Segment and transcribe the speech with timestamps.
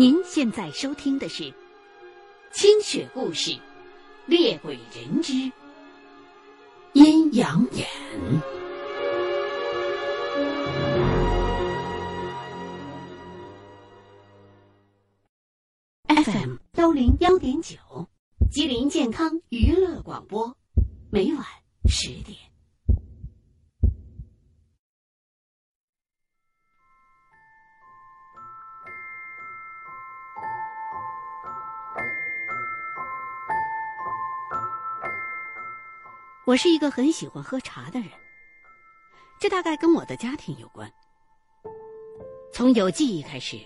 [0.00, 1.42] 您现在收听的是
[2.52, 3.50] 《清雪故事·
[4.24, 5.34] 猎鬼人之
[6.94, 7.86] 阴阳眼》。
[16.24, 17.76] FM 幺零幺点九，
[18.50, 20.56] 吉林健康娱乐广播，
[21.10, 21.44] 每晚
[21.90, 22.49] 十点。
[36.46, 38.08] 我是一个很喜欢喝茶的人，
[39.38, 40.90] 这大概跟我的家庭有关。
[42.50, 43.58] 从有记忆开始，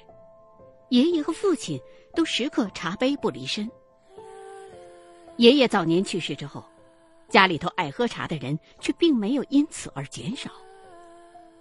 [0.91, 1.81] 爷爷和父亲
[2.15, 3.71] 都时刻茶杯不离身。
[5.37, 6.65] 爷爷早年去世之后，
[7.29, 10.51] 家里头爱喝茶的人却并没有因此而减少，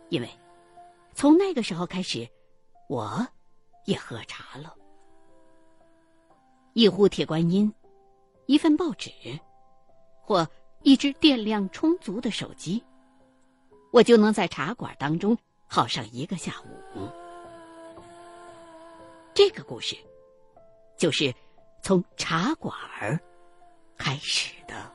[0.10, 0.28] 因为
[1.14, 2.28] 从那个时候开始，
[2.90, 3.26] 我
[3.86, 4.76] 也喝茶了。
[6.74, 7.72] 一壶铁观音，
[8.48, 9.12] 一份报纸，
[10.20, 10.46] 或。
[10.84, 12.84] 一只电量充足的手机，
[13.92, 17.10] 我就能在茶馆当中耗上一个下午。
[19.34, 19.96] 这个故事
[20.98, 21.34] 就是
[21.82, 23.18] 从茶馆儿
[23.98, 24.92] 开始的。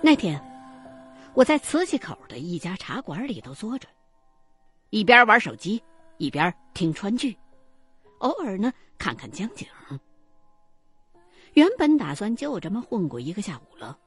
[0.00, 0.40] 那天，
[1.34, 3.88] 我在瓷器口的一家茶馆里头坐着，
[4.90, 5.82] 一边玩手机，
[6.18, 7.36] 一边听川剧，
[8.20, 9.66] 偶尔呢看看江景。
[11.56, 13.98] 原本打算就这么混过一个下午了，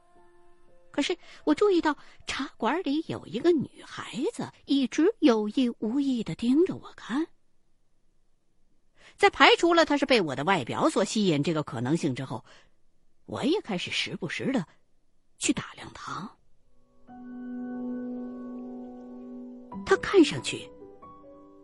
[0.92, 7.26] 可是我注意到茶馆里有一个女孩子一直有意无意的盯着我看。
[9.16, 12.44] 在排除了她是被我的外表所吸引这个可能性之后，
[13.26, 14.64] 我也开始时不时的
[15.38, 16.30] 去打量她。
[19.84, 20.70] 她看上去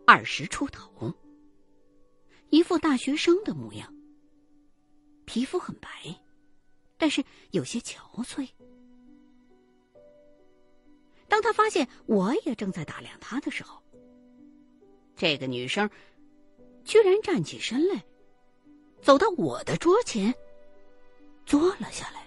[0.05, 1.13] 二十出头，
[2.49, 3.96] 一副大学生的模样。
[5.27, 5.89] 皮肤很白，
[6.97, 8.47] 但是有些憔悴。
[11.27, 13.83] 当他发现我也正在打量他的时候，
[15.17, 15.89] 这个女生
[16.85, 18.05] 居然站起身来，
[19.01, 20.33] 走到我的桌前，
[21.45, 22.25] 坐了下来。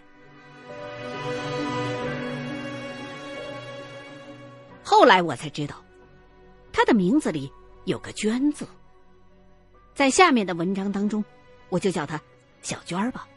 [4.84, 5.82] 后来我才知道，
[6.70, 7.50] 她的名字里
[7.86, 8.66] 有个“娟”字，
[9.94, 11.24] 在下面的文章当中，
[11.70, 12.20] 我就叫她。
[12.62, 13.28] 小娟儿吧，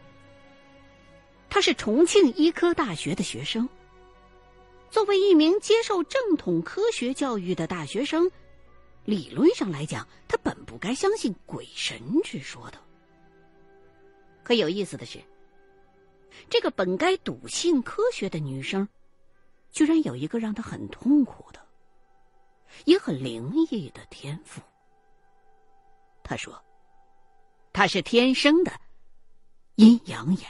[1.50, 3.68] 她是重庆医科大学的学生。
[4.90, 8.30] 作为一名接受正统科学教育的大学生，
[9.06, 12.78] 理论上来讲，她本不该相信鬼神之说的。
[14.44, 15.20] 可有意思的是，
[16.50, 18.88] 这个本该笃信科学的女生，
[19.72, 21.60] 居然有一个让她很痛苦的、
[22.86, 24.62] 也很灵异的天赋。
[26.24, 26.64] 她说
[27.74, 28.72] ：“她是天生的。”
[29.76, 30.46] 阴阳眼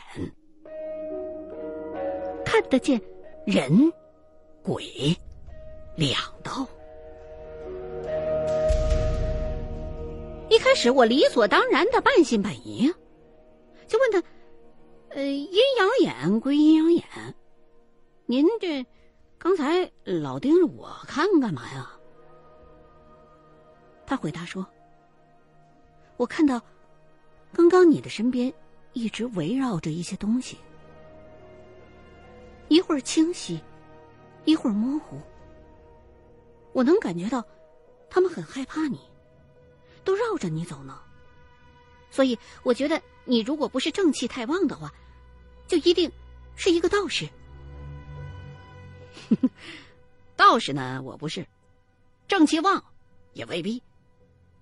[2.43, 3.01] 看得见
[3.45, 3.71] 人、
[4.61, 4.83] 鬼
[5.95, 6.67] 两道。
[10.49, 12.93] 一开始我理所当然的半信半疑，
[13.87, 14.21] 就问他
[15.15, 17.03] ：“呃，阴阳眼归阴阳眼，
[18.25, 18.85] 您这
[19.37, 21.89] 刚才老盯着我看干嘛呀？”
[24.05, 24.67] 他回答说
[26.17, 26.61] ：“我看到
[27.53, 28.53] 刚刚你的身边。”
[28.93, 30.57] 一直围绕着一些东西，
[32.69, 33.59] 一会儿清晰，
[34.45, 35.19] 一会儿模糊。
[36.71, 37.43] 我能感觉到，
[38.09, 38.99] 他们很害怕你，
[40.03, 40.99] 都绕着你走呢。
[42.09, 44.93] 所以我觉得，你如果不是正气太旺的话，
[45.67, 46.11] 就一定
[46.55, 47.27] 是一个道士。
[50.35, 51.47] 道士呢，我不是，
[52.27, 52.83] 正气旺
[53.33, 53.81] 也未必。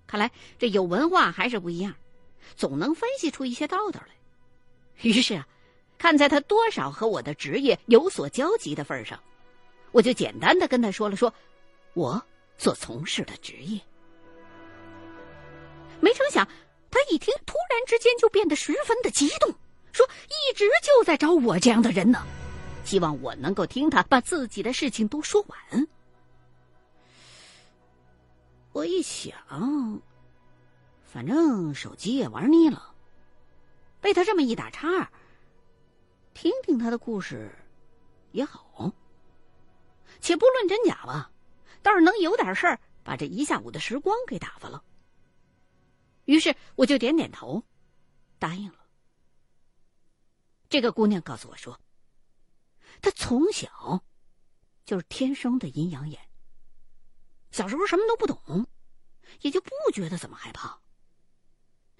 [0.06, 1.94] 看来这有文化还是不一样，
[2.56, 4.14] 总能分析出一些道道来。
[5.02, 5.46] 于是啊，
[5.98, 9.18] 看在他多少和我的职业有所交集的份上，
[9.90, 11.32] 我就简单的跟他说了说，
[11.94, 12.22] 我
[12.56, 13.80] 所从事的职业。
[16.00, 16.46] 没成想，
[16.90, 19.54] 他一听，突然之间就变得十分的激动，
[19.92, 22.24] 说一直就在找我这样的人呢。
[22.84, 25.86] 希望我能够听他把自己的事情都说完。
[28.72, 30.00] 我一想，
[31.04, 32.91] 反正手机也玩腻了，
[34.02, 35.10] 被他这么一打岔，
[36.34, 37.50] 听听他的故事
[38.32, 38.92] 也好。
[40.20, 41.30] 且不论真假吧，
[41.82, 44.82] 倒是能有点事儿，把这一下午的时光给打发了。
[46.24, 47.64] 于是我就点点头，
[48.40, 48.84] 答应了。
[50.68, 51.80] 这个姑娘告诉我说，
[53.00, 54.02] 她从小
[54.84, 56.20] 就是天生的阴阳眼。
[57.52, 58.66] 小时候什么都不懂，
[59.42, 60.81] 也就不觉得怎么害怕。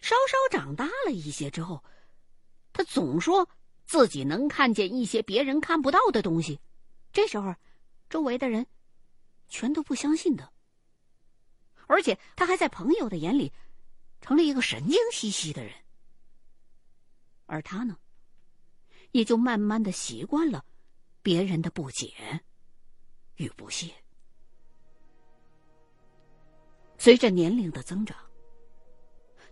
[0.03, 1.83] 稍稍长大了一些之后，
[2.75, 3.49] 他总说
[3.87, 6.61] 自己能看见一些别人看不到的东西。
[7.13, 7.55] 这时候，
[8.11, 8.67] 周围的人
[9.49, 10.53] 全都不相信的，
[11.87, 13.53] 而且他还在朋友的眼里
[14.21, 15.73] 成了一个神经兮兮的人。
[17.47, 17.97] 而他呢？
[19.13, 20.65] 也就慢慢的习惯了
[21.21, 22.15] 别人的不解
[23.37, 23.95] 与不屑。
[26.97, 28.17] 随着年龄的增长，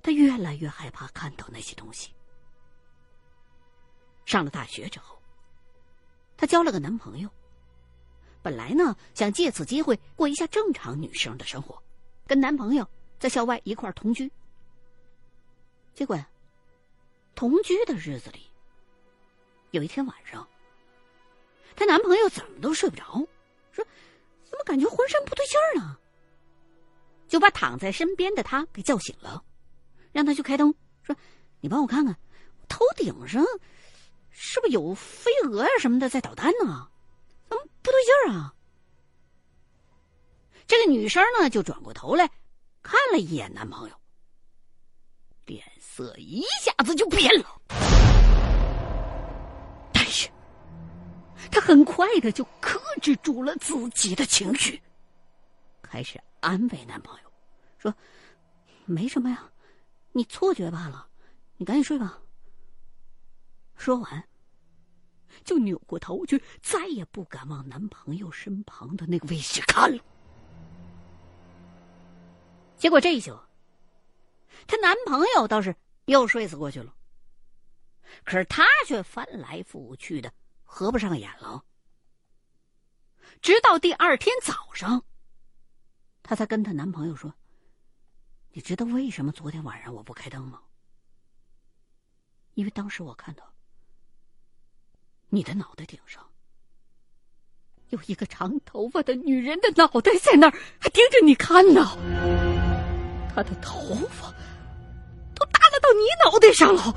[0.02, 2.12] 他越来越害怕看到那些东西。
[4.24, 5.20] 上了大学之后，
[6.36, 7.28] 她交了个男朋友。
[8.42, 11.82] 本来呢，想借此机会过一下正常女生的生活，
[12.26, 12.88] 跟男朋友
[13.18, 14.30] 在校外一块同居。
[15.94, 16.18] 结果，
[17.34, 18.48] 同居的日子里。
[19.72, 20.48] 有一天晚上，
[21.76, 23.04] 她男朋友怎么都睡不着，
[23.72, 23.84] 说
[24.48, 25.98] ：“怎么感觉浑身不对劲儿呢？”
[27.28, 29.44] 就把躺在身边的她给叫醒了，
[30.12, 31.14] 让他去开灯，说
[31.60, 32.16] ：“你帮我看看，
[32.68, 33.44] 头顶上
[34.30, 36.88] 是不是有飞蛾呀什么的在捣蛋呢？
[37.48, 38.54] 怎么不对劲儿啊？”
[40.66, 42.28] 这个女生呢，就转过头来
[42.82, 43.94] 看了一眼男朋友，
[45.46, 47.60] 脸色一下子就变了。
[49.92, 50.28] 但是
[51.50, 54.80] 她很快的就克制住了自己的情绪，
[55.82, 57.32] 开始安慰男朋友，
[57.78, 57.92] 说
[58.86, 59.50] ：“没什么呀，
[60.12, 61.08] 你错觉罢了，
[61.56, 62.20] 你赶紧睡吧。”
[63.76, 64.28] 说完，
[65.44, 70.02] 就扭过头去，再也不敢往男朋友身旁的那个位置看了。
[72.76, 73.38] 结果这一宿，
[74.66, 75.74] 她男朋友倒是
[76.06, 76.94] 又睡死过去了，
[78.24, 80.32] 可是她却翻来覆去的。
[80.72, 81.64] 合不上眼了，
[83.42, 85.04] 直到第二天早上，
[86.22, 87.34] 她才跟她男朋友说
[88.52, 90.60] ：“你知道为什么昨天晚上我不开灯吗？
[92.54, 93.54] 因为当时我看到
[95.28, 96.28] 你的脑袋顶上
[97.90, 101.96] 有一个长头发的女人的脑袋在那儿，还盯着你看呢。
[103.32, 104.32] 她的头发
[105.34, 106.92] 都耷拉到你脑袋上了。”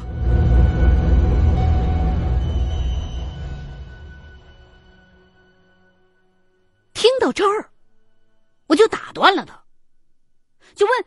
[6.93, 7.69] 听到这儿，
[8.67, 9.63] 我就打断了他，
[10.73, 11.05] 就问：“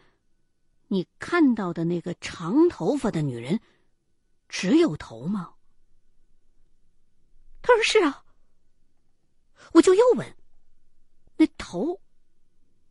[0.89, 3.61] 你看到的那个长头发的女人，
[4.49, 5.55] 只有头吗？”
[7.63, 8.25] 他说：“是啊。”
[9.75, 10.37] 我就又问
[11.37, 12.01] ：“那头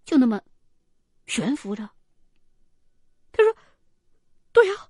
[0.04, 0.42] 就那么
[1.26, 1.90] 悬浮着？”
[3.32, 3.56] 他说
[4.52, 4.90] ：“对啊。”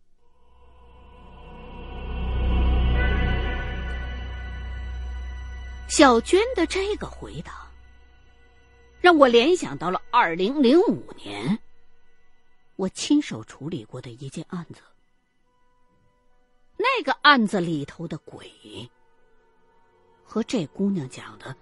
[5.88, 7.64] 小娟的这个回答。
[9.00, 11.60] 让我联想到了二零零五年，
[12.76, 14.82] 我亲手处理过的一件案子。
[16.78, 18.52] 那个案子里头的鬼，
[20.24, 21.56] 和这姑娘讲的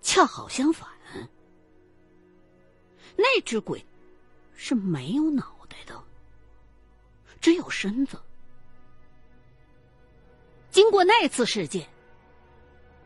[0.00, 0.88] 恰好相反。
[3.16, 3.84] 那只鬼
[4.54, 6.02] 是没有脑袋的，
[7.40, 8.18] 只有身子。
[10.70, 11.88] 经过那次事件，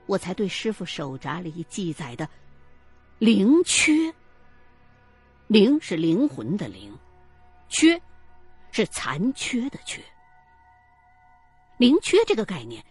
[0.07, 2.27] 我才对师傅手札里记载的。
[3.19, 4.15] 灵缺，
[5.49, 6.97] 灵是灵魂的灵，
[7.69, 8.01] 缺
[8.73, 10.03] 是残缺的缺。
[11.77, 12.85] 灵缺这个概念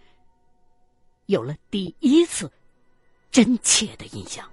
[1.25, 2.51] 有了第一次
[3.31, 4.50] 真切的印象。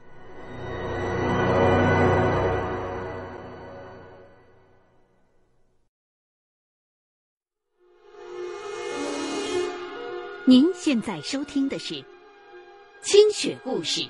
[10.47, 11.95] 您现在收听的是
[13.03, 14.01] 《清雪故事》。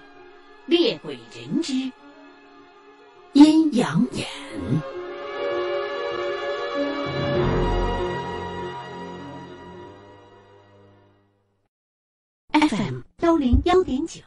[0.67, 1.75] 猎鬼人之
[3.35, 4.27] 阴阳眼
[13.45, 14.23] 零幺点九，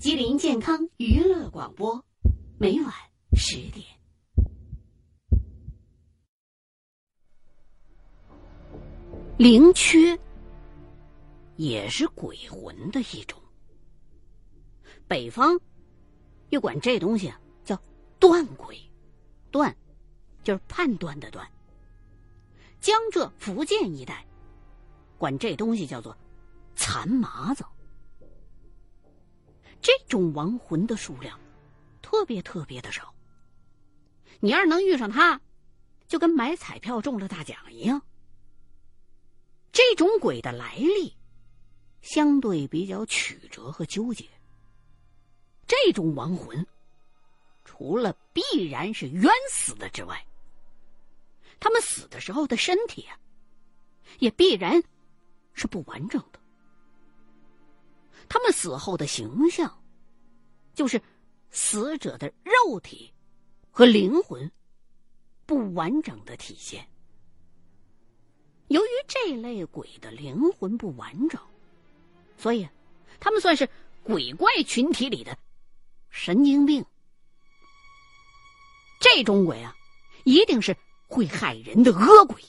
[0.00, 2.02] 吉林健康娱乐广播，
[2.58, 2.90] 每晚
[3.34, 3.84] 十点。
[9.36, 10.18] 灵缺
[11.56, 13.38] 也是鬼魂的一种。
[15.06, 15.60] 北方
[16.48, 17.30] 又管这东西
[17.66, 17.78] 叫
[18.18, 18.80] 断鬼，
[19.50, 19.76] 断
[20.42, 21.46] 就是判断的断。
[22.80, 24.24] 江浙福建一带
[25.18, 26.16] 管这东西叫做
[26.74, 27.62] 残麻子。
[29.80, 31.38] 这种亡魂的数量
[32.02, 33.14] 特别特别的少。
[34.40, 35.40] 你要是能遇上他，
[36.06, 38.00] 就跟买彩票中了大奖一样。
[39.72, 41.14] 这种鬼的来历
[42.02, 44.24] 相对比较曲折和纠结。
[45.66, 46.66] 这种亡魂，
[47.64, 50.26] 除了必然是冤死的之外，
[51.60, 53.18] 他们死的时候的身体啊，
[54.18, 54.82] 也必然
[55.52, 56.37] 是不完整的。
[58.28, 59.82] 他们死后的形象，
[60.74, 61.00] 就是
[61.50, 63.12] 死者的肉体
[63.70, 64.50] 和灵魂
[65.46, 66.86] 不完整的体现。
[68.68, 71.40] 由于这类鬼的灵魂不完整，
[72.36, 72.68] 所以
[73.18, 73.68] 他们算是
[74.02, 75.36] 鬼怪群体里的
[76.10, 76.84] 神经病。
[79.00, 79.74] 这种鬼啊，
[80.24, 82.42] 一定是会害人的恶鬼，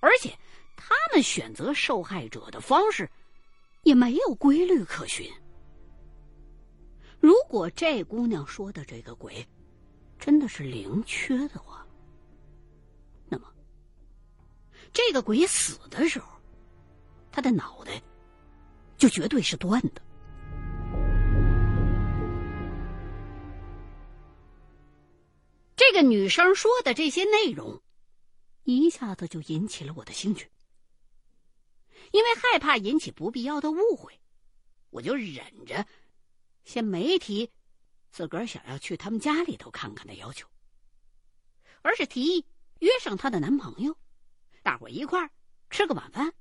[0.00, 0.36] 而且
[0.76, 3.08] 他们选择受害者的方式。
[3.82, 5.30] 也没有规律可循。
[7.20, 9.46] 如果这姑娘说的这个鬼
[10.18, 11.86] 真的是灵缺的话，
[13.28, 13.46] 那么
[14.92, 16.28] 这个鬼死的时候，
[17.30, 18.02] 他的脑袋
[18.96, 20.02] 就绝对是断的。
[25.74, 27.80] 这个女生说的这些内容，
[28.64, 30.48] 一下子就引起了我的兴趣。
[32.12, 34.20] 因为害怕引起不必要的误会，
[34.90, 35.86] 我就忍着，
[36.62, 37.50] 先没提
[38.10, 40.46] 自个儿想要去他们家里头看看的要求，
[41.80, 42.46] 而是提议
[42.80, 43.96] 约上她的男朋友，
[44.62, 45.30] 大伙一块儿
[45.70, 46.32] 吃个晚饭，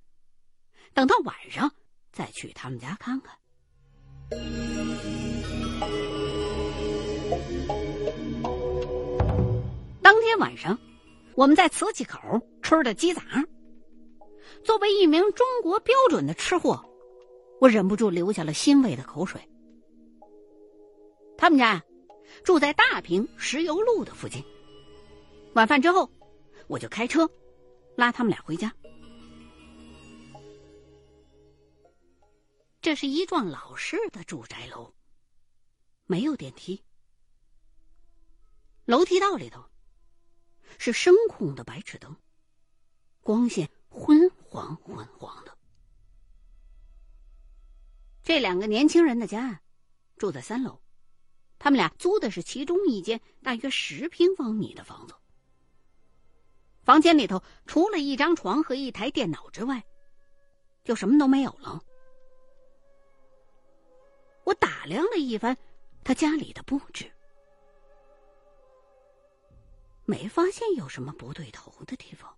[0.93, 1.73] 等到晚上
[2.11, 3.37] 再去他们家看看。
[10.01, 10.77] 当天晚上，
[11.35, 12.19] 我们在瓷器口
[12.61, 13.21] 吃的鸡杂。
[14.63, 16.83] 作为一名中国标准的吃货，
[17.59, 19.41] 我忍不住流下了欣慰的口水。
[21.37, 21.83] 他们家
[22.43, 24.43] 住在大坪石油路的附近。
[25.53, 26.09] 晚饭之后，
[26.67, 27.29] 我就开车
[27.95, 28.73] 拉他们俩回家。
[32.81, 34.93] 这是一幢老式的住宅楼，
[36.05, 36.81] 没有电梯，
[38.85, 39.63] 楼梯道里头
[40.77, 42.15] 是声控的白炽灯，
[43.21, 43.69] 光线。
[44.51, 45.57] 黄昏黄的，
[48.21, 49.61] 这两个年轻人的家
[50.17, 50.77] 住在三楼，
[51.57, 55.15] 他们俩租的是其中一间大约十平方米的房子。
[56.83, 59.81] 房间里头除了一张床和一台电脑之外，
[60.83, 61.81] 就什么都没有了。
[64.43, 65.57] 我打量了一番
[66.03, 67.09] 他家里的布置，
[70.03, 72.37] 没发现有什么不对头的地方。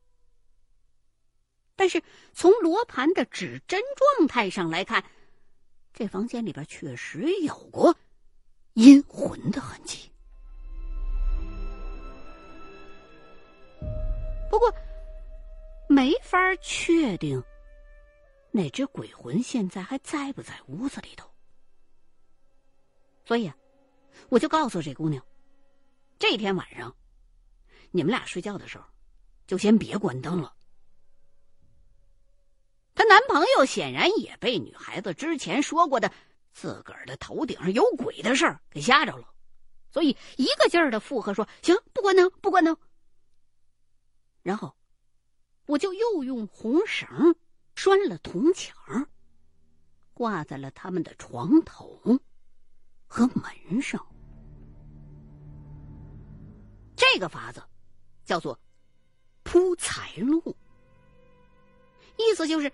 [1.75, 2.01] 但是
[2.34, 3.82] 从罗盘的指针
[4.18, 5.03] 状态上来看，
[5.94, 7.96] 这房间里边确实有过
[8.74, 10.12] 阴魂的痕迹。
[14.50, 14.72] 不过，
[15.89, 17.44] 没法确定
[18.51, 21.27] 那只鬼魂现在还在不在屋子里头。
[23.25, 23.56] 所以啊，
[24.30, 25.25] 我就告诉这姑娘，
[26.20, 26.96] 这天晚上
[27.89, 28.86] 你们俩睡觉的时候，
[29.48, 30.53] 就先别关灯了。
[32.95, 36.12] 她男朋友显然也被女孩子之前说过的
[36.51, 39.33] 自个儿的头顶上有鬼的事儿给吓着了，
[39.89, 42.77] 所以一个劲儿的附和说：“行，不关灯，不关灯。”
[44.43, 44.75] 然后，
[45.65, 47.35] 我就又用红绳
[47.75, 49.07] 拴了铜墙，
[50.13, 52.00] 挂在了他们的床头
[53.07, 54.05] 和门上。
[56.95, 57.63] 这个法子
[58.23, 58.59] 叫做
[59.41, 60.55] 铺财路，
[62.17, 62.71] 意思就是。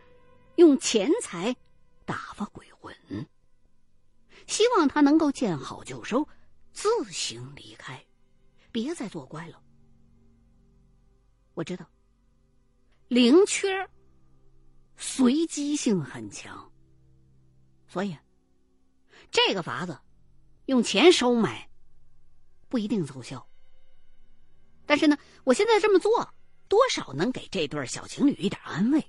[0.60, 1.56] 用钱财
[2.04, 2.94] 打发鬼魂，
[4.46, 6.28] 希望他能够见好就收，
[6.74, 8.06] 自行离开，
[8.70, 9.64] 别再作怪了。
[11.54, 11.90] 我知道，
[13.08, 13.90] 灵缺
[14.98, 16.70] 随机性很强，
[17.88, 18.18] 所以
[19.32, 19.98] 这个法子
[20.66, 21.70] 用钱收买
[22.68, 23.48] 不一定奏效。
[24.86, 26.34] 但是呢，我现在这么做，
[26.68, 29.02] 多少能给这对小情侣一点安慰。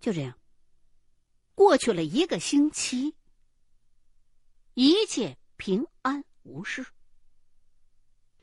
[0.00, 0.38] 就这样，
[1.54, 3.14] 过去了一个星期，
[4.74, 6.86] 一切平安无事。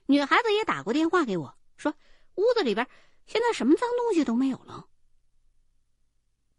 [0.05, 1.93] 女孩子也打过电话给我，说
[2.35, 2.87] 屋子里边
[3.25, 4.87] 现在什么脏东西都没有了。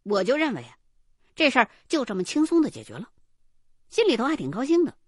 [0.03, 0.77] 我就认为啊，
[1.37, 3.13] 这事儿就这么轻松的解决了，
[3.89, 4.99] 心里头还挺高兴的。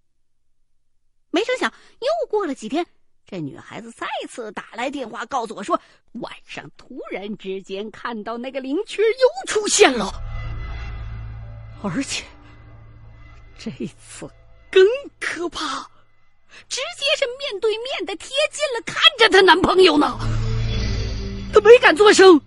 [1.30, 2.86] 没成想，又过了几天，
[3.30, 5.80] 这女孩子再次打来电话，告诉我说，
[6.14, 10.12] 晚上突然之间看到那个灵雀又出现了，
[11.80, 12.24] 而且
[13.56, 14.28] 这次
[14.68, 14.84] 更
[15.20, 15.88] 可怕，
[16.68, 20.18] 直接是面对面的贴近了，看着她男朋友呢。
[21.52, 22.40] 她没敢作声，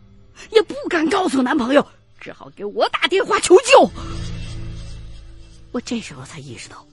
[0.50, 1.88] 也不敢告诉男朋友，
[2.20, 3.90] 只好给我打电话求救。
[5.72, 6.86] 我这时候才意识到。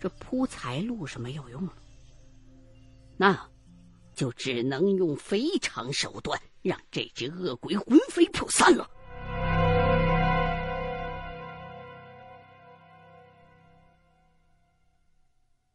[0.00, 1.72] 这铺财路是没有用了，
[3.20, 3.50] 那
[4.14, 8.88] 就只能用非常手段让这只恶鬼魂飞魄散了。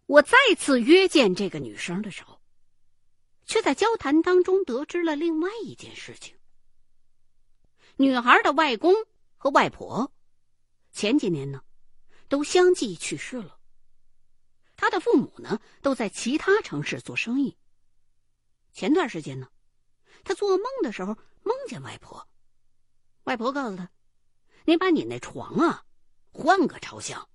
[0.05, 2.39] 我再次约见这个女生的时候，
[3.45, 6.35] 却在交谈当中得知了另外一件事情：
[7.97, 8.93] 女孩的外公
[9.37, 10.11] 和外婆
[10.91, 11.61] 前几年呢，
[12.29, 13.57] 都相继去世了。
[14.83, 17.55] 他的父母呢，都在其他城市做生意。
[18.73, 19.47] 前段时间呢，
[20.25, 22.27] 他做梦的时候梦见外婆，
[23.23, 23.89] 外婆告诉他
[24.67, 25.85] ：“你把你那床啊
[26.33, 27.29] 换个朝向。”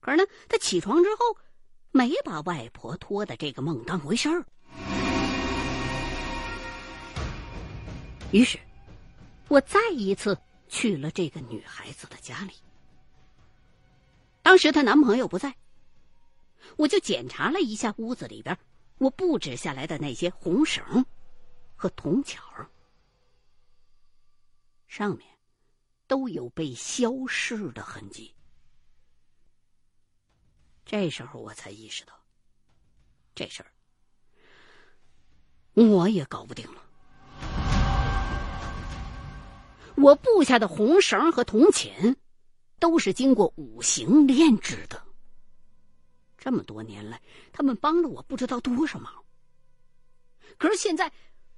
[0.00, 1.36] 可是呢，他起床之后
[1.90, 4.42] 没把外婆托的这个梦当回事儿。
[8.30, 8.58] 于是，
[9.48, 12.54] 我再一次去了这个女孩子的家里。
[14.40, 15.54] 当时她男朋友不在。
[16.76, 18.56] 我就检查了一下屋子里边
[18.98, 21.04] 我布置下来的那些红绳
[21.74, 22.40] 和铜钱，
[24.86, 25.26] 上面
[26.06, 28.34] 都有被消逝的痕迹。
[30.84, 32.12] 这时候我才意识到，
[33.34, 33.72] 这事儿
[35.74, 36.82] 我也搞不定了。
[39.96, 42.16] 我布下的红绳和铜钱，
[42.78, 45.02] 都是经过五行炼制的。
[46.44, 49.24] 这么多年来，他们帮了我不知道多少忙。
[50.58, 51.12] 可是现在，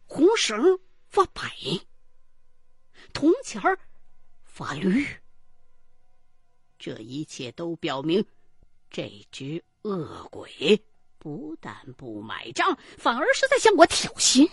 [0.04, 1.50] 红绳发白，
[3.14, 3.78] 铜钱儿
[4.42, 5.06] 发绿，
[6.78, 8.22] 这一切都表明，
[8.90, 10.78] 这只恶鬼
[11.18, 14.46] 不但不买账，反而是在向我挑衅。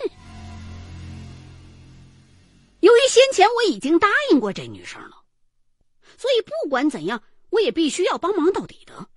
[2.80, 5.26] 由于先前我已经答应过这女生了，
[6.18, 9.10] 所以不管怎样，我也必须要帮忙到底的。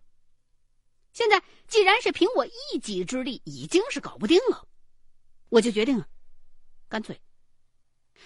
[1.15, 4.67] 现在既然是凭我一己之力已经是搞不定了，
[5.49, 6.09] 我就决定了，
[6.89, 7.19] 干脆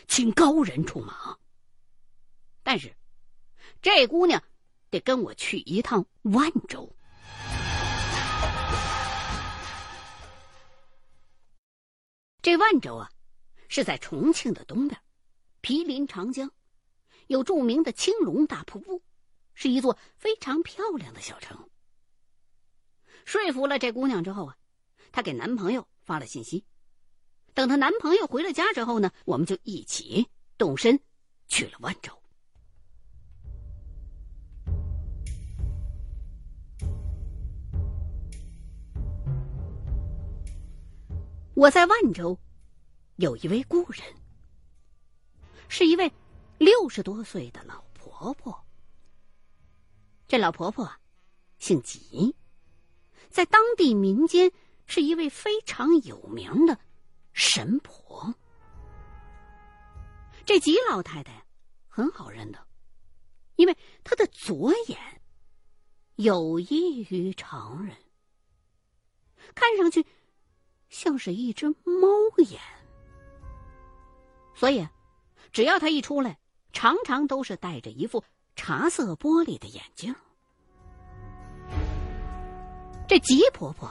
[0.08, 1.38] 请高人出马。
[2.62, 2.96] 但是
[3.82, 4.42] 这姑娘
[4.88, 6.90] 得跟我去一趟万州。
[12.40, 13.10] 这万州啊，
[13.68, 14.98] 是在重庆的东边，
[15.60, 16.50] 毗邻长江，
[17.26, 19.02] 有著名的青龙大瀑布，
[19.52, 21.68] 是一座非常漂亮的小城。
[23.28, 24.56] 说服了这姑娘之后啊，
[25.12, 26.64] 她给男朋友发了信息。
[27.52, 30.98] 等她男朋友回了家之后呢，我们就一起动身
[31.46, 32.10] 去了万州。
[41.52, 42.38] 我在万州
[43.16, 44.02] 有一位故人，
[45.68, 46.10] 是一位
[46.56, 48.58] 六十多岁的老婆婆。
[50.26, 50.90] 这老婆婆，
[51.58, 52.34] 姓吉。
[53.30, 54.50] 在当地民间，
[54.86, 56.78] 是一位非常有名的
[57.32, 58.34] 神婆。
[60.44, 61.44] 这吉老太太
[61.86, 62.66] 很好认的，
[63.56, 64.98] 因为她的左眼
[66.16, 67.94] 有异于常人，
[69.54, 70.06] 看上去
[70.88, 72.60] 像是一只猫眼，
[74.54, 74.88] 所以
[75.52, 76.38] 只要她一出来，
[76.72, 78.24] 常常都是戴着一副
[78.56, 80.14] 茶色玻璃的眼镜。
[83.08, 83.90] 这吉婆婆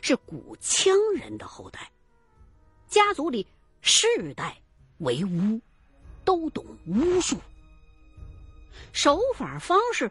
[0.00, 1.90] 是古羌人的后代，
[2.88, 3.46] 家族里
[3.82, 4.56] 世代
[4.98, 5.60] 为巫，
[6.24, 7.36] 都懂巫术，
[8.92, 10.10] 手法方式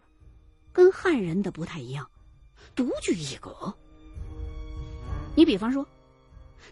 [0.72, 2.08] 跟汉人的不太一样，
[2.76, 3.74] 独具一格。
[5.36, 5.84] 你比方说，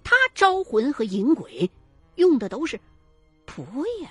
[0.03, 1.67] 他招魂和引鬼
[2.17, 2.79] 用的都是
[3.47, 3.65] 婆
[3.99, 4.07] 叶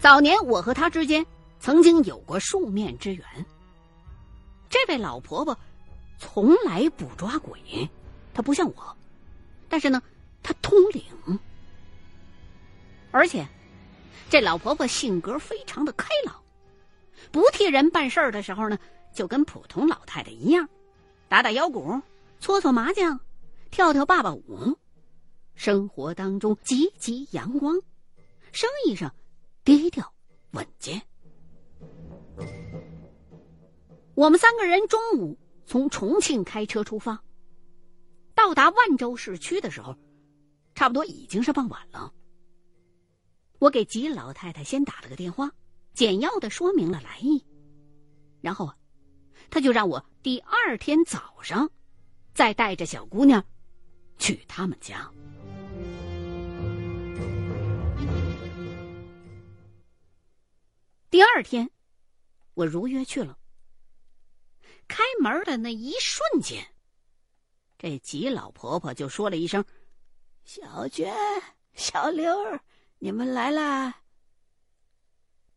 [0.00, 1.24] 早年我和他之间。
[1.64, 3.26] 曾经有过数面之缘。
[4.68, 5.58] 这位老婆婆
[6.18, 7.58] 从来不抓鬼，
[8.34, 8.96] 她不像我，
[9.66, 10.02] 但是呢，
[10.42, 11.02] 她通灵。
[13.10, 13.48] 而且，
[14.28, 16.38] 这老婆婆性格非常的开朗，
[17.32, 18.78] 不替人办事儿的时候呢，
[19.14, 20.68] 就跟普通老太太一样，
[21.30, 21.98] 打打腰鼓，
[22.40, 23.18] 搓搓麻将，
[23.70, 24.78] 跳跳爸爸舞，
[25.54, 27.80] 生活当中积极阳光，
[28.52, 29.10] 生意上
[29.64, 30.12] 低调
[30.50, 31.00] 稳健。
[34.14, 37.20] 我们三个人中午从重庆开车出发，
[38.32, 39.96] 到达万州市区的时候，
[40.76, 42.12] 差不多已经是傍晚了。
[43.58, 45.50] 我给吉老太太先打了个电话，
[45.94, 47.44] 简要的说明了来意，
[48.40, 48.76] 然后啊，
[49.50, 51.68] 他就让我第二天早上
[52.34, 53.44] 再带着小姑娘
[54.18, 55.10] 去他们家。
[61.10, 61.68] 第二天，
[62.54, 63.36] 我如约去了。
[64.94, 66.64] 开门的那一瞬间，
[67.76, 69.64] 这吉老婆婆就说了一声
[70.46, 71.12] ：“小娟、
[71.74, 72.32] 小刘，
[73.00, 74.02] 你们来啦。”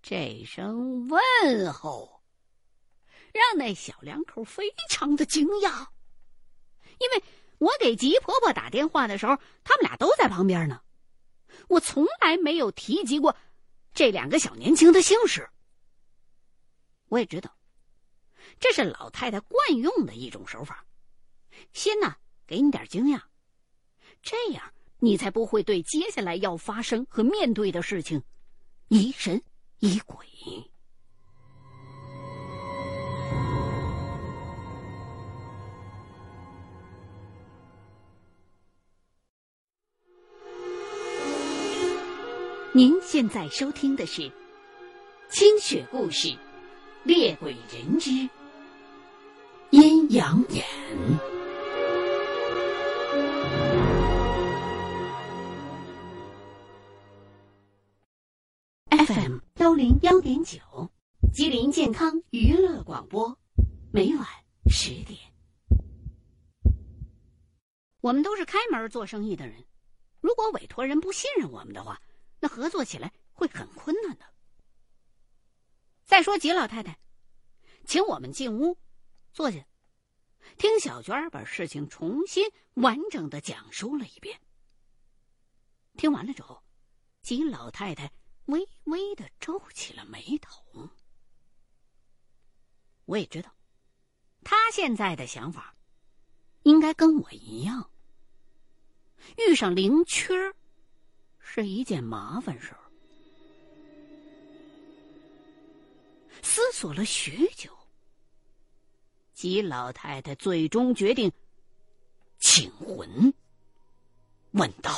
[0.02, 2.23] 这声问候
[3.32, 5.86] 让那小两口非常的惊讶，
[6.97, 7.23] 因为
[7.60, 10.82] 我给吉婆婆打电话的时候，他们俩都在旁边呢。
[11.67, 13.38] 我从来没有提及过
[13.93, 15.47] 这两个小年轻的姓氏。
[17.10, 17.56] 我也知道。
[18.60, 20.86] 这是老太太惯用的一种手法，
[21.74, 22.15] 先呢
[22.46, 23.22] 给你点惊讶，
[24.22, 28.24] 这样你才不会对接下来要发生和面对的事情
[28.88, 29.41] 疑神
[29.80, 30.26] 疑鬼。
[42.74, 44.22] 您现在收听的是
[45.32, 46.28] 《清雪故事》，
[47.04, 48.12] 《猎鬼人之》。
[49.71, 50.65] 阴阳眼。
[58.89, 60.58] FM 幺零幺点九，
[61.34, 63.38] 吉林健康娱乐广播，
[63.91, 64.25] 每晚
[64.69, 65.19] 十点。
[67.99, 69.65] 我们都是开门做生意的人，
[70.21, 72.01] 如果委托人不信任我们的话，
[72.39, 74.23] 那合作起来会很困难的。
[76.06, 76.97] 再说吉老太太，
[77.84, 78.77] 请我们进屋。
[79.38, 79.63] 坐下，
[80.58, 84.41] 听小娟把事情重新完整的讲述了一遍。
[85.95, 86.63] 听完了之后，
[87.21, 88.12] 吉老太太
[88.45, 90.89] 微微的皱起了眉头。
[93.06, 93.56] 我也知道，
[94.43, 95.76] 她现在的想法，
[96.63, 97.91] 应该跟我一样。
[99.38, 100.34] 遇上灵缺
[101.38, 102.82] 是一件麻烦事儿。
[106.41, 107.77] 思索了许久。
[109.38, 111.32] 吉老太太最终决定
[112.39, 113.32] 请魂，
[114.54, 114.91] 问道：“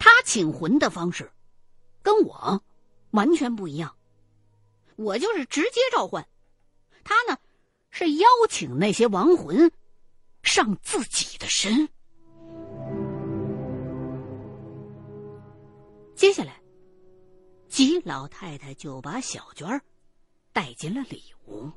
[0.00, 1.30] 他请魂的方式
[2.00, 2.62] 跟我
[3.10, 3.94] 完全不一样。
[4.96, 6.26] 我就是直接召唤，
[7.04, 7.36] 他呢
[7.90, 9.70] 是邀请那些亡魂
[10.42, 11.86] 上自己的身。
[16.16, 16.58] 接下来。”
[17.68, 19.82] 吉老太太就把小娟儿
[20.52, 21.70] 带进了里屋，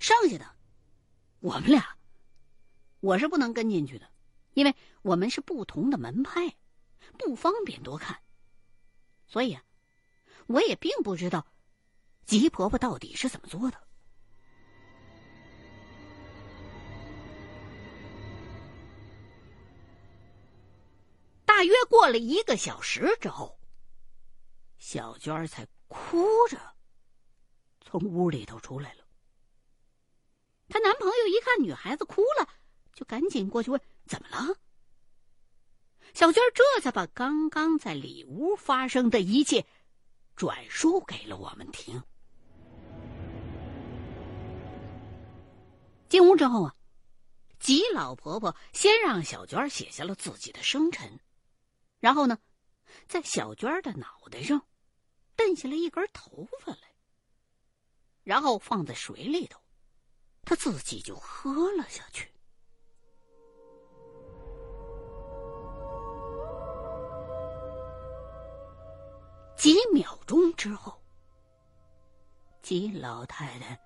[0.00, 0.56] 剩下的
[1.38, 1.96] 我们俩，
[3.00, 4.10] 我是不能跟进去的，
[4.54, 6.56] 因为我们是不同的门派，
[7.18, 8.18] 不方便多看，
[9.28, 9.62] 所以啊，
[10.46, 11.46] 我也并不知道
[12.24, 13.78] 吉婆婆到底是怎么做的。
[21.44, 23.59] 大约过了一个小时之后。
[24.80, 26.58] 小娟儿才哭着
[27.80, 29.04] 从屋里头出来了。
[30.68, 32.48] 她男朋友一看女孩子哭了，
[32.94, 34.56] 就赶紧过去问：“怎么了？”
[36.14, 39.64] 小娟儿这才把刚刚在里屋发生的一切
[40.34, 42.02] 转述给了我们听。
[46.08, 46.74] 进屋之后啊，
[47.60, 51.20] 吉老婆婆先让小娟写下了自己的生辰，
[52.00, 52.38] 然后呢，
[53.06, 54.66] 在小娟的脑袋上。
[55.40, 56.94] 蹬下来一根头发来，
[58.24, 59.58] 然后放在水里头，
[60.42, 62.30] 他自己就喝了下去。
[69.56, 71.00] 几秒钟之后，
[72.60, 73.80] 吉老太太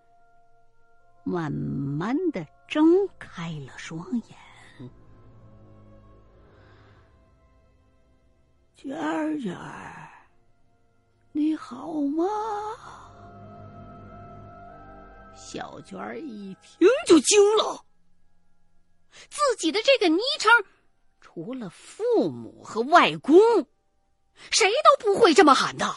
[1.22, 4.90] 慢慢的睁开了双眼，
[8.74, 10.10] 娟儿娟儿。
[11.36, 12.24] 你好吗？
[15.36, 17.84] 小娟一听就惊了，
[19.28, 20.52] 自己的这个昵称，
[21.20, 23.36] 除了父母和外公，
[24.52, 25.96] 谁都不会这么喊的。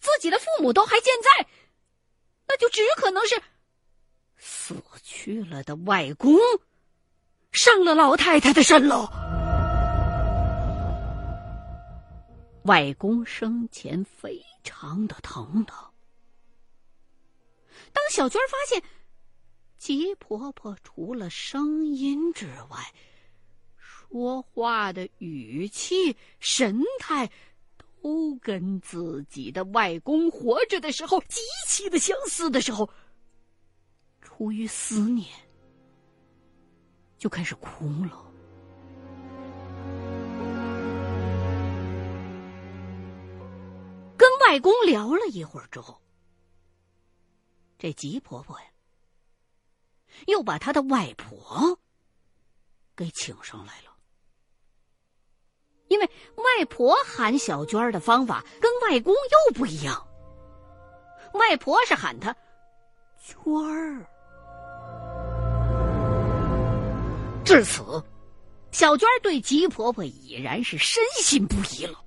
[0.00, 1.46] 自己的父母都还健在，
[2.48, 3.40] 那就只可能是
[4.36, 6.34] 死去了的外公
[7.52, 9.37] 上了老太太的身了。
[12.68, 15.90] 外公生前非常的疼他。
[17.94, 18.82] 当小娟发现
[19.78, 22.94] 吉婆婆除了声音之外，
[23.78, 27.30] 说话的语气、神态，
[28.02, 32.90] 都跟自己的外公活着的时候极其的相似的时候，
[34.20, 35.26] 出于思念，
[37.16, 38.27] 就开始哭了。
[44.48, 46.00] 外公聊了一会儿之后，
[47.78, 48.64] 这吉婆婆呀，
[50.26, 51.78] 又把她的外婆
[52.96, 53.94] 给请上来了。
[55.88, 60.08] 因为外婆喊小娟的方法跟外公又不一样，
[61.34, 62.34] 外婆是喊她
[63.20, 64.08] “娟儿”。
[67.44, 68.02] 至此，
[68.70, 72.02] 小娟对吉婆婆已然是深信不疑了。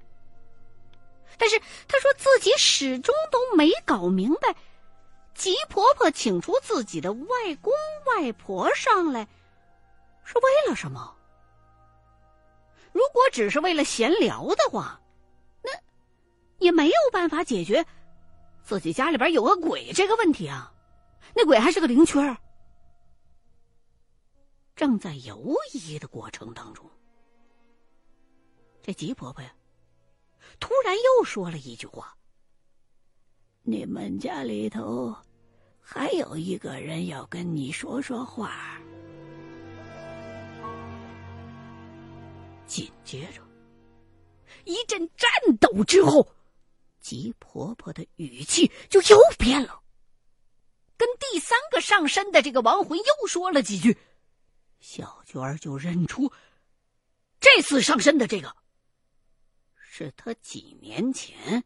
[1.41, 4.55] 但是她说自己始终都没搞明白，
[5.33, 7.73] 吉婆婆请出自己的外公
[8.05, 9.27] 外婆上来，
[10.23, 11.17] 是为了什么？
[12.91, 15.01] 如果只是为了闲聊的话，
[15.63, 15.71] 那
[16.59, 17.83] 也没有办法解决
[18.61, 20.71] 自己家里边有个鬼这个问题啊。
[21.33, 22.37] 那鬼还是个灵圈儿。
[24.75, 26.87] 正在犹疑的过程当中，
[28.83, 29.51] 这吉婆婆呀，
[30.61, 32.15] 突然又说了一句话
[33.63, 35.13] ：“你们家里头
[35.81, 38.77] 还有一个人要跟你说说话。”
[42.65, 43.41] 紧接着，
[44.63, 46.25] 一阵颤抖之后，
[47.01, 49.81] 吉婆婆的语气就又变了，
[50.95, 53.97] 跟第三个上身的这个亡魂又说了几句，
[54.79, 56.31] 小娟儿就认出，
[57.41, 58.55] 这次上身的这个，
[59.93, 61.65] 是他几年前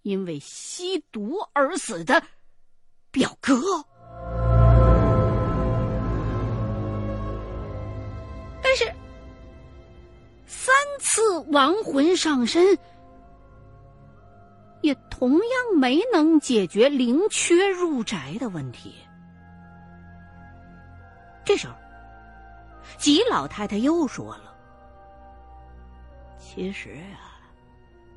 [0.00, 2.22] 因为吸毒而死的
[3.10, 3.54] 表哥。
[8.62, 8.90] 但是。
[10.46, 12.78] 三次亡魂上身，
[14.80, 15.40] 也同样
[15.76, 18.94] 没能解决灵缺入宅的问题。
[21.44, 21.74] 这时候，
[22.98, 24.54] 吉老太太又说了
[26.38, 27.31] ：“其实啊，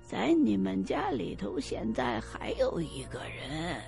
[0.06, 3.82] 在你们家里头，现在还有一个人，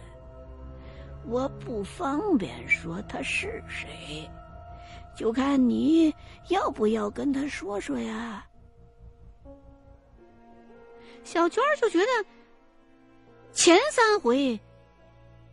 [1.26, 4.30] 我不方便说他是谁。”
[5.16, 6.14] 就看你
[6.50, 8.46] 要不要跟他说说呀。
[11.24, 12.06] 小娟就觉得
[13.52, 14.60] 前三回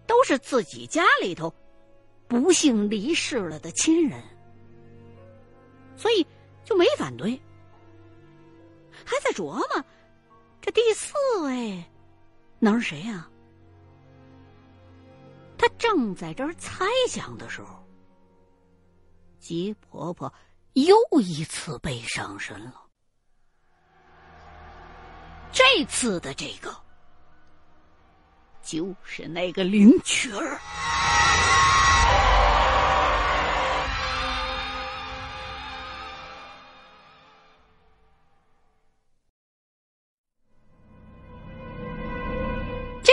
[0.07, 1.50] 都是自己家里头
[2.29, 4.22] 不幸离世了的亲人，
[5.96, 6.27] 所以
[6.62, 7.40] 就没反对，
[8.92, 9.85] 还在琢磨
[10.64, 11.85] 这第四位
[12.59, 13.29] 能是谁呀？
[15.59, 17.87] 他正在这儿猜想的时候。
[19.38, 20.33] 吉婆婆
[20.72, 22.83] 又一次被上身了，
[25.53, 26.74] 这次的这个
[28.62, 30.59] 就是那个灵雀儿。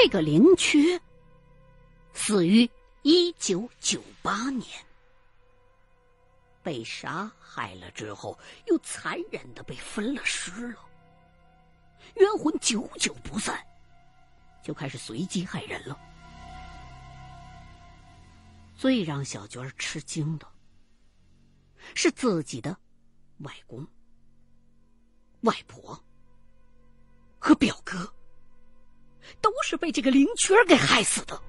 [0.03, 0.99] 这个灵缺
[2.11, 2.67] 死于
[3.03, 4.67] 一九九八年。
[6.63, 8.35] 被杀害了之后，
[8.65, 10.79] 又残忍的被分了尸了。
[12.15, 13.63] 冤魂久久不散，
[14.63, 15.95] 就开始随机害人了。
[18.75, 20.47] 最让小娟吃惊的，
[21.93, 22.75] 是自己的
[23.41, 23.87] 外公、
[25.41, 26.03] 外婆
[27.37, 28.11] 和表哥，
[29.41, 31.39] 都是被这个灵雀给害死的。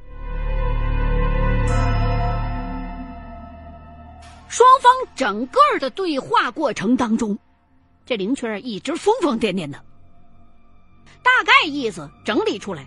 [4.49, 7.39] 双方整个的对话过程当中，
[8.05, 9.83] 这灵雀一直疯疯癫癫的。
[11.23, 12.87] 大概意思整理出来，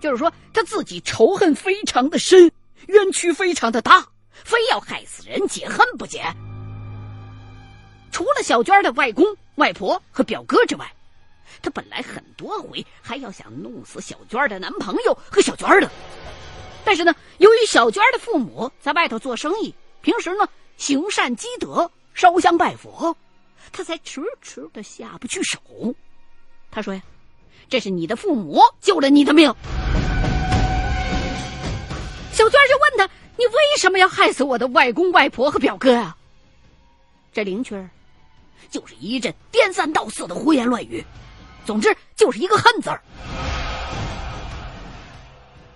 [0.00, 2.50] 就是说他自己仇恨非常的深，
[2.86, 6.24] 冤屈非常的大，非要害死人解恨不解。
[8.10, 9.24] 除了小娟的外公、
[9.56, 10.94] 外婆和表哥之外，
[11.60, 15.90] 他本来很多回还要想弄死小娟的男朋友和小娟的，
[16.84, 20.48] 但是呢，由于小娟的父母在外头做生意，平时呢。
[20.78, 23.14] 行善积德，烧香拜佛，
[23.70, 25.60] 他才迟迟的下不去手。
[26.72, 27.00] 他说呀
[27.70, 29.54] ：“这是你的父母救了你的命。”
[32.32, 36.16] 小娟就问他你为什么要害死我的外公外婆和表哥啊？”
[37.32, 37.88] 这灵雀儿
[38.68, 41.04] 就是一阵颠三倒四的胡言乱语，
[41.64, 43.02] 总之就是一个恨字儿。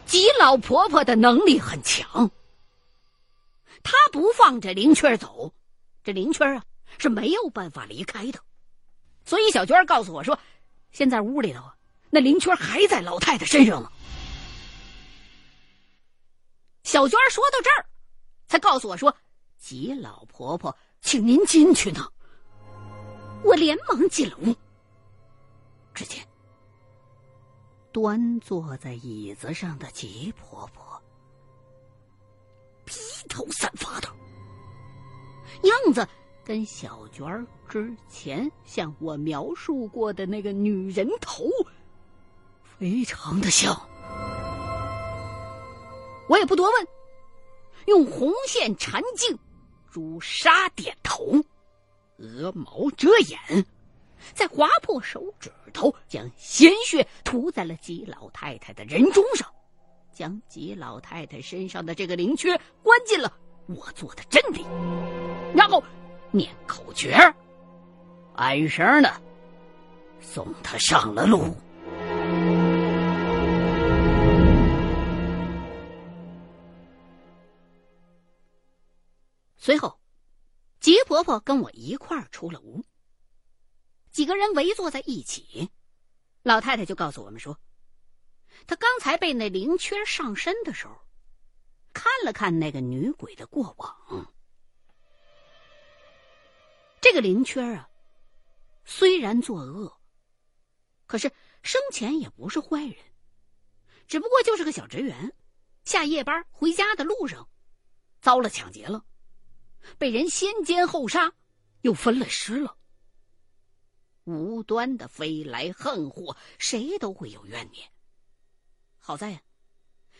[0.04, 2.30] 吉老婆婆的能力很强，
[3.82, 5.52] 她不放这灵雀走，
[6.04, 6.62] 这灵雀啊
[6.98, 8.38] 是没有办法离开的。
[9.24, 10.38] 所以小娟告诉我说，
[10.92, 11.62] 现在屋里头
[12.10, 13.90] 那灵雀还在老太太身上呢。
[16.84, 17.86] 小娟说到这儿，
[18.46, 19.14] 才告诉我说
[19.58, 22.08] ：“吉老婆婆，请您进去呢。”
[23.42, 24.54] 我连忙进了屋，
[25.96, 26.22] 只见。
[27.90, 31.02] 端坐在椅子上的吉婆婆，
[32.84, 32.94] 披
[33.26, 34.08] 头散发的
[35.62, 36.06] 样子，
[36.44, 41.46] 跟小娟之前向我描述过的那个女人头
[42.62, 43.74] 非常的像。
[46.28, 46.88] 我也不多问，
[47.86, 49.38] 用红线缠颈，
[49.90, 51.42] 朱砂点头，
[52.18, 53.64] 鹅毛遮眼。
[54.34, 59.48] 再划破手指头，将鲜血涂在了吉老太太的人中上，
[60.12, 63.32] 将吉老太太身上的这个灵缺关进了
[63.66, 64.64] 我做的阵里，
[65.54, 65.82] 然后
[66.30, 67.14] 念口诀，
[68.34, 69.12] 安声的
[70.20, 71.54] 送他上了路。
[79.56, 79.98] 随后，
[80.78, 82.84] 吉婆婆跟我一块儿出了屋。
[84.16, 85.68] 几个人围坐在一起，
[86.42, 87.60] 老太太就告诉我们说
[88.66, 90.96] ：“她刚才被那灵缺上身的时候，
[91.92, 94.34] 看了看那个女鬼的过往。
[96.98, 97.90] 这个灵缺啊，
[98.86, 100.00] 虽然作恶，
[101.04, 101.30] 可是
[101.62, 102.96] 生前也不是坏人，
[104.08, 105.30] 只不过就是个小职员，
[105.84, 107.46] 下夜班回家的路上，
[108.22, 109.04] 遭了抢劫了，
[109.98, 111.30] 被人先奸后杀，
[111.82, 112.78] 又分了尸了。”
[114.26, 117.88] 无端的飞来横祸，谁都会有怨念。
[118.98, 119.40] 好在呀，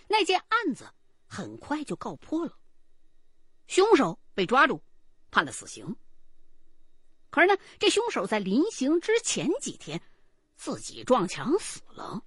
[0.07, 0.89] 那件案子
[1.27, 2.57] 很快就告破了，
[3.67, 4.81] 凶手被抓住，
[5.33, 5.97] 判了死刑。
[7.31, 10.01] 可是呢，这凶手在临刑之前几天，
[10.55, 12.23] 自己撞墙死了。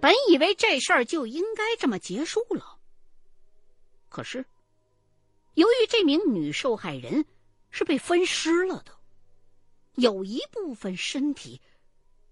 [0.00, 2.78] 本以为这事儿就应该这么结束了，
[4.08, 4.46] 可是，
[5.54, 7.26] 由于这名女受害人。
[7.72, 8.96] 是被分尸了的，
[9.94, 11.60] 有一部分身体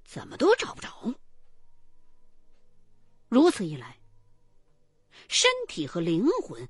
[0.05, 1.13] 怎么都找不着。
[3.29, 3.99] 如此一来，
[5.29, 6.69] 身体和灵魂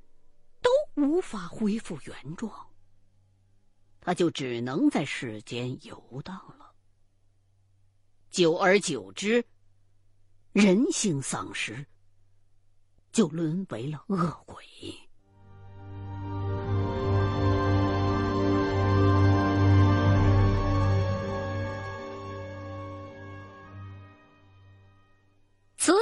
[0.63, 2.71] 都无法恢复原状，
[4.01, 6.75] 他就只能在世间游荡了。
[8.31, 9.45] 久而久之，
[10.53, 11.85] 人性丧失，
[13.11, 14.65] 就沦为了恶鬼。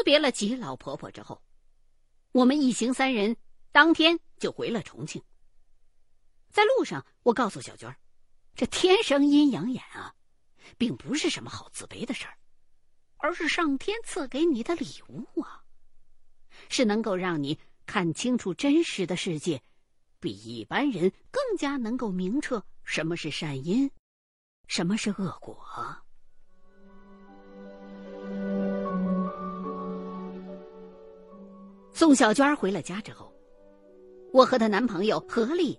[0.08, 1.42] 别了吉老婆婆之后，
[2.32, 3.36] 我们一行三人
[3.72, 5.22] 当天就回了重庆。
[6.48, 7.94] 在路上，我告诉小娟
[8.54, 10.14] 这天生阴阳眼啊，
[10.78, 12.38] 并不是什么好自卑的事儿，
[13.18, 15.62] 而是上天赐给你的礼物啊，
[16.70, 19.62] 是能够让你看清楚真实的世界，
[20.18, 23.90] 比一般人更加能够明澈什么是善因，
[24.68, 25.62] 什么是恶果。
[31.98, 33.34] 宋小娟回了家之后，
[34.32, 35.76] 我和她男朋友合力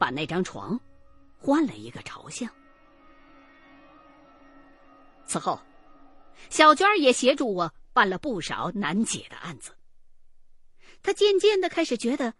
[0.00, 0.76] 把那张床
[1.38, 2.52] 换了一个朝向。
[5.24, 5.60] 此后，
[6.48, 9.70] 小娟也协助我办了不少难解的案子。
[11.04, 12.34] 她渐渐的开始觉得，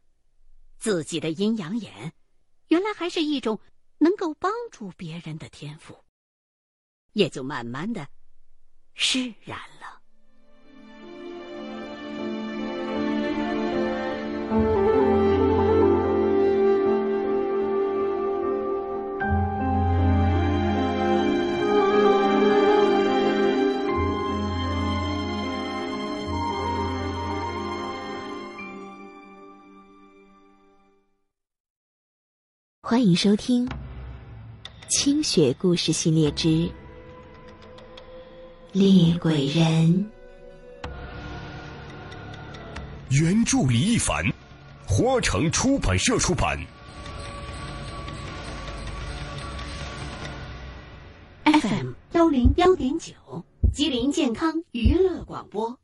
[0.77, 2.13] 自己的阴阳眼，
[2.67, 3.61] 原来还是一种
[3.99, 5.97] 能够帮助别人的天赋，
[7.13, 8.09] 也就慢慢的
[8.95, 9.80] 释然了。
[32.91, 33.65] 欢迎收听
[34.89, 36.69] 《清雪故事系列之
[38.73, 40.11] 猎鬼人》，
[43.11, 44.29] 原著李一凡，
[44.89, 46.59] 花城出版社出版
[51.45, 53.15] ，FM 幺零幺点九，
[53.73, 55.79] 吉林健康娱乐广播。